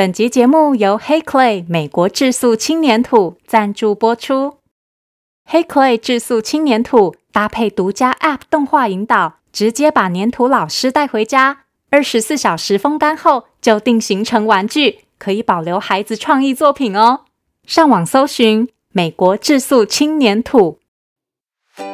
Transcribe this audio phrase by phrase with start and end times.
[0.00, 4.54] 本集节目由黑 Clay 美国质素轻粘土赞助播出。
[5.44, 17.24] 黑 Clay 质素轻粘土搭配独家 App 动画引导，直接把粘土老师带回家，二十四小时风干后就定型成玩具，可以保留孩子创意作品哦。
[17.66, 20.78] 上网搜寻美国质素轻粘土。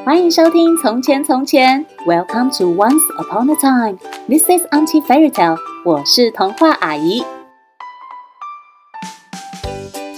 [0.05, 3.99] 欢迎收听《从前从前》，Welcome to Once Upon a Time。
[4.29, 5.59] This is Auntie Fairy Tale。
[5.85, 7.25] 我是童话阿姨。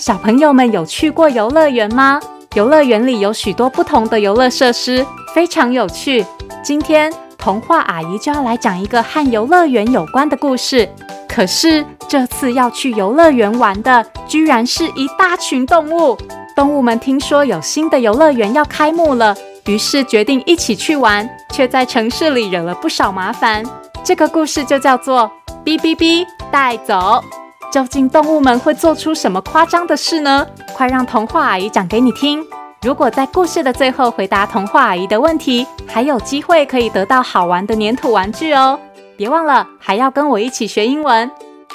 [0.09, 2.19] 小朋友们有去过游乐园吗？
[2.55, 6.25] 游乐园里有许多不同的游乐设施，非常有趣。
[6.65, 10.89] 今天童话阿姨就要来讲一个和游乐园有关的故事。
[11.29, 16.17] 可是这次要去游乐园玩的，居然是一大群动物。
[16.56, 19.37] 动物们听说有新的游乐园要开幕了，
[19.67, 23.62] 于是决定一起去玩，却在城市里惹了不少麻烦。
[24.03, 25.31] 这个故事就叫做
[25.62, 27.23] “哔哔哔带走”。
[27.70, 30.46] 究竟动物们会做出什么夸张的事呢？
[30.74, 32.44] 快让童话阿姨讲给你听！
[32.83, 38.78] 如果在故事的最后回答童话阿姨的问题，还有机会可以得到好玩的粘土玩具哦！
[39.16, 41.30] 别忘了还要跟我一起学英文，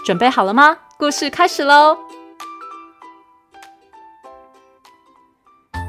[0.05, 0.77] 准备好了吗？
[0.97, 1.97] 故事开始喽！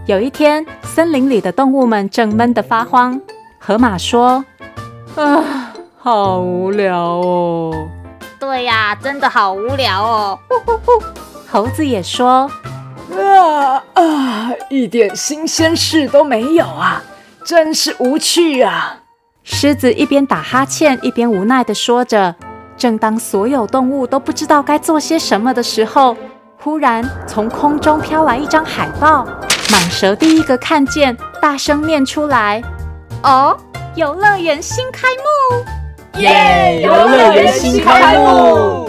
[0.06, 3.18] 有一天，森林里的动物们正闷得发慌。
[3.58, 4.44] 河马说
[5.16, 7.88] ：“啊，好无聊哦。”
[8.54, 10.38] 对呀，真的好无聊哦！
[10.48, 11.02] 呼呼呼。
[11.50, 12.48] 猴子也说
[13.10, 17.02] ：“啊啊，一点新鲜事都没有啊，
[17.44, 18.98] 真是无趣啊！”
[19.42, 22.36] 狮子一边打哈欠，一边无奈地说着。
[22.76, 26.16] 正当所有动物都不知道该做些什么的时候，
[26.60, 29.26] 忽然从空中飘来一张海报。
[29.66, 32.62] 蟒蛇第一个看见，大声念出来
[33.24, 33.58] ：“哦，
[33.96, 35.64] 游乐园新开幕！”
[36.16, 36.80] 耶！
[36.82, 38.88] 游乐园新开幕，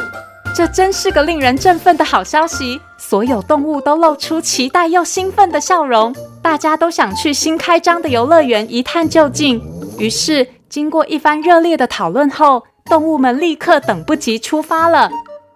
[0.53, 2.79] 这真是个令人振奋的好消息。
[2.97, 9.61] 所有动物都露出期待又兴奋的笑容，大家都想去新开张的游乐园一探究竟。
[9.97, 15.09] 于是，经过一番热烈的讨论后，动物们立刻等不及出发了。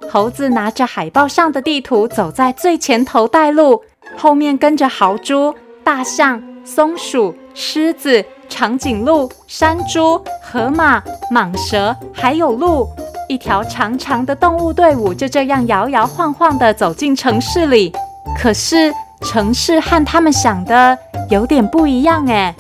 [0.09, 3.84] 猴子拿着海报上的地图，走在最前头带路，
[4.18, 5.53] 后面跟着豪猪、
[5.84, 8.25] 大象、松鼠、狮子。
[8.49, 11.01] 长颈鹿、山猪、河马、
[11.31, 12.89] 蟒蛇，还有鹿，
[13.29, 17.93] 一条长长的动物队伍就这样摇摇晃晃地走进城市里。
[18.37, 20.97] 可是，城市和他们想的
[21.29, 22.53] 有点不一样哎。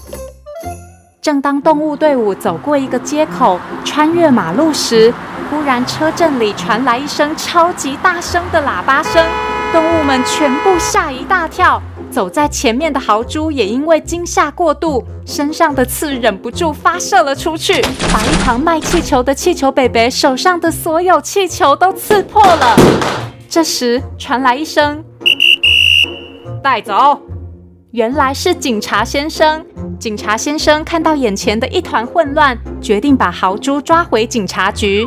[1.21, 5.13] 正当动物队伍走过一个街口，穿越马路时，
[5.49, 9.21] 忽然车阵里传来一声超级大声的喇叭声，
[9.73, 11.81] 动物们全部吓一大跳。
[12.09, 17.81] 走在前面的豪猪也因为惊吓过度，身上的刺忍不住发射了出去，
[18.11, 22.75] 把一旁卖气球的气球北北手上的所有气球都刺破了。
[23.47, 25.03] 这时传来一声
[26.63, 27.19] “带走”，
[27.91, 29.65] 原来是警察先生。
[29.99, 35.05] 警察先生看到眼前的一团混乱，决定把豪猪抓回警察局。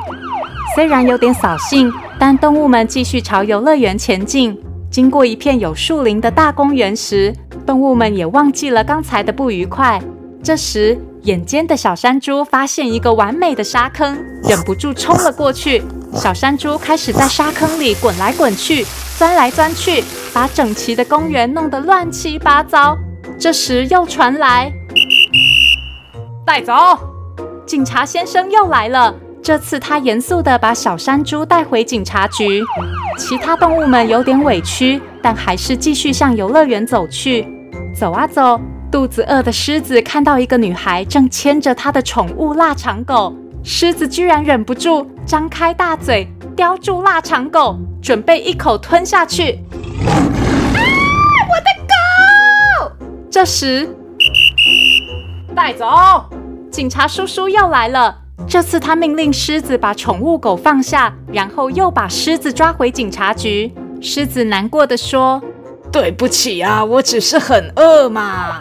[0.75, 4.59] 虽然有点扫兴，但动物们继续朝游乐园前进。
[4.93, 7.35] 经过一片有树林的大公园时，
[7.67, 9.99] 动物们也忘记了刚才的不愉快。
[10.45, 15.83] 这时，眼尖的小山猪发现一个完美的沙坑，忍不住冲了过去。
[16.15, 18.85] 小山猪开始在沙坑里滚来滚去，
[19.17, 20.05] 钻来钻去，
[20.35, 22.95] 把整齐的公园弄得乱七八糟。
[23.39, 24.71] 这时，又传来
[26.45, 26.75] “带走”，
[27.65, 29.15] 警察先生又来了。
[29.43, 32.63] 这次他严肃地把小山猪带回警察局，
[33.19, 37.45] 其他动物们有点委屈，但还是继续向游乐园走去。
[37.93, 49.59] 走啊走，肚子饿的狮子看到一个女孩正牵着她的宠物腊肠狗，狮子居然忍不住张开大嘴叼住腊肠狗，准备一口吞下去。
[50.05, 50.15] 啊，
[51.51, 52.93] 我的狗！
[53.29, 53.93] 这时，
[55.53, 55.85] 带走！
[56.71, 58.22] 警察叔叔又来了。
[58.49, 63.73] 这次他命令狮子把宠物狗放下，然后又把狮子抓回警察局。
[64.01, 65.43] 狮子难过地说
[65.91, 68.61] ：“对不起啊，我只是很饿嘛。”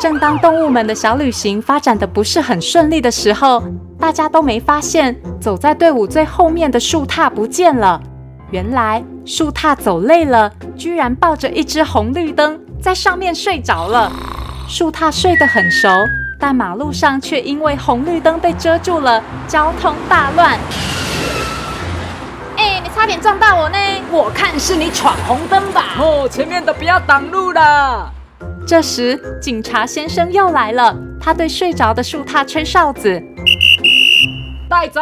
[0.00, 3.62] 正当动物们的小旅行发展的不是很顺利的时候，
[3.98, 8.00] 大家都没发现走在队伍最后面的树獭不见了。
[8.50, 14.10] 原来树獭走累了，居然抱着一只红绿灯在上面睡着了。
[14.68, 15.88] 树獭睡得很熟。
[16.42, 20.58] 但马路上却因为红绿灯被遮住了，交通大乱。
[22.56, 23.78] 哎，你差点撞到我呢！
[24.10, 25.94] 我看是你闯红灯吧？
[26.00, 28.10] 哦，前面的不要挡路了。
[28.66, 33.22] 这时，警察先生又来了，他对睡着的树獭吹哨子，
[34.68, 35.00] 带走。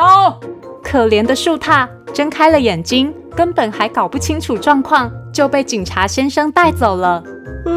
[0.84, 7.22] 可怜的树獭睁开了眼睛，根本还搞不清楚状况，就被警察先生带走了。
[7.64, 7.72] 啊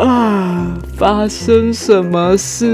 [0.00, 0.25] 啊！
[1.06, 2.66] 发生什么事？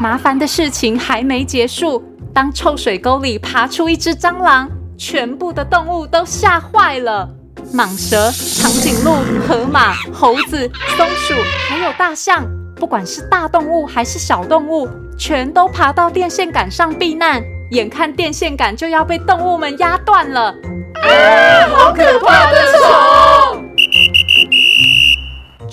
[0.00, 2.00] 麻烦的事情还没结束，
[2.32, 7.28] 当臭水沟里爬出一只蟑螂，全部的动物都吓坏了。
[7.74, 9.16] 蟒蛇、长颈鹿、
[9.48, 11.34] 河马、猴子、松鼠，
[11.68, 14.88] 还有大象，不管是大动物还是小动物，
[15.18, 17.42] 全都爬到电线杆上避难。
[17.72, 21.66] 眼看电线杆就要被动物们压断了，啊！
[21.74, 23.25] 好可怕的虫！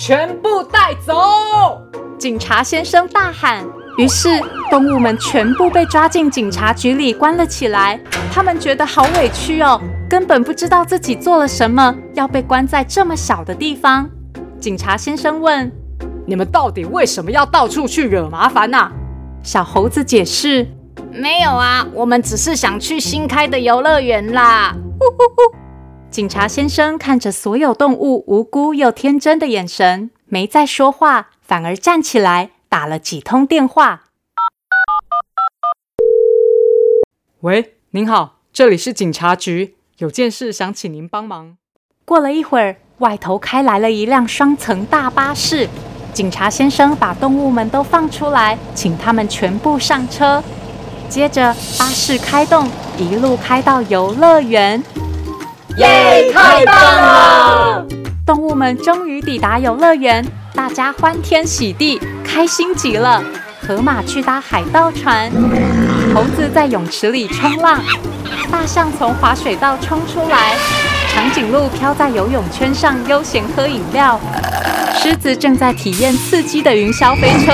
[0.06, 1.82] 全部带走！
[2.20, 3.66] 警察先生大喊。
[3.98, 4.28] 于是
[4.70, 7.98] 动物们全部被抓进警察局里关了起来。
[8.30, 9.80] 他们觉得好委屈哦，
[10.10, 14.10] 根本不知道自己做了什么，要被关在这么小的地方。
[14.60, 15.72] 警察先生问
[16.28, 18.92] ：“你们到底为什么要到处去惹麻烦呢？”
[19.42, 20.68] 小猴子解释
[21.14, 25.63] ：“没有啊，我们只是想去新开的游乐园啦。”呼呼呼。
[26.14, 32.52] 警察先生看着所有动物无辜又天真的眼神，没再说话，反而站起来。
[32.70, 34.04] 打了几通电话。
[37.40, 41.58] 喂，您好，这里是警察局，有件事想请您帮忙。
[42.06, 45.68] 过了一会儿，外头开来了一辆双层大巴士。
[46.14, 50.44] 警察先生把动物们都放出来，请他们全部上车。
[51.10, 51.42] 接着，
[51.80, 52.70] 巴士开动，
[53.00, 54.84] 一路开到游乐园。
[55.78, 57.86] 耶，太棒了！
[58.26, 60.24] 动物们终于抵达游乐园，
[60.54, 62.00] 大家欢天喜地。
[62.24, 63.24] 开心极了，
[63.60, 65.32] 河马去搭海盗船，
[66.14, 67.80] 猴子在泳池里冲浪，
[68.52, 70.56] 大象从滑水道冲出来，
[71.10, 74.20] 长颈鹿飘在游泳圈上悠闲喝饮料，
[74.96, 77.52] 狮子正在体验刺激的云霄飞车。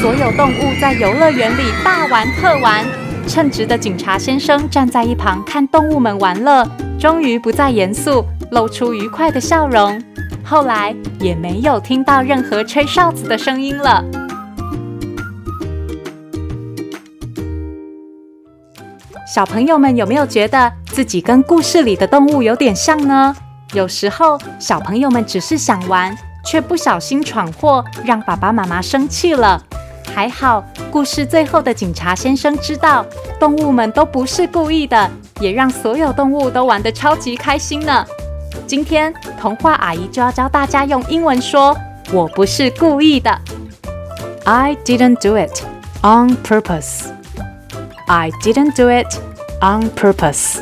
[0.00, 2.84] 所有动物在游乐园里大玩特玩。
[3.26, 6.64] 称职的警察先生站在一旁看动物们玩乐，
[6.98, 10.02] 终于不再严肃，露出愉快的笑容。
[10.44, 14.04] 后来也没有听到任何吹哨子的声音了。
[19.34, 23.36] 小朋友们有没有觉得自己跟故事里的动物有点像呢？
[23.74, 26.16] 有时候小朋友们只是想玩，
[26.46, 29.62] 却不小心闯祸，让爸爸妈妈生气了。
[30.14, 33.04] 还好，故事最后的警察先生知道
[33.38, 35.10] 动物们都不是故意的，
[35.40, 38.04] 也让所有动物都玩得超级开心呢。
[38.66, 41.76] 今天童话阿姨就要教大家用英文说
[42.12, 43.38] “我不是故意的”。
[44.44, 45.62] I didn't do it
[46.02, 47.06] on purpose.
[48.06, 49.18] I didn't do it
[49.60, 50.60] on purpose.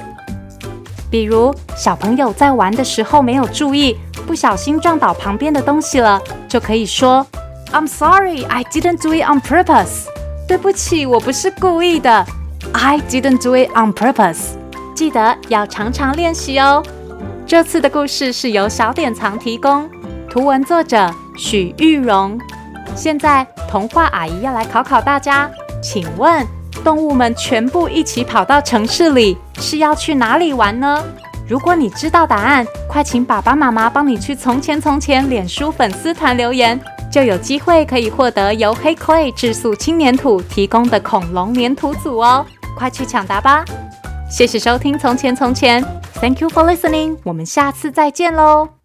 [1.11, 7.27] 比如小朋友在玩的时候没有注意，不小心撞倒旁边的东西了，就可以说
[7.73, 10.07] "I'm sorry, I didn't do it on purpose."
[10.49, 12.27] 对不起，我不是故意的。
[12.73, 14.57] I didn't do it on purpose.
[14.95, 16.83] 记得要常常练习哦。
[17.47, 19.89] 这次的故事是由小典藏提供，
[20.31, 22.39] 图文作者许玉荣。
[22.95, 25.51] 现在童话阿姨要来考考大家，
[25.83, 26.47] 请问
[26.85, 31.03] 动物们全部一起跑到城市里，是要去哪里玩呢？
[31.47, 36.81] 如果你知道答案，快请爸爸妈妈帮你去《从前从前》脸书粉丝团留言，
[37.13, 42.47] 就有机会可以获得由黑 Clay 质素轻粘土提供的恐龙粘土组哦！
[42.77, 43.65] 快去抢答吧！
[44.29, 45.83] 谢谢收听《从前从前》。
[46.21, 47.19] Thank you for listening。
[47.25, 48.84] 我们下次再见喽。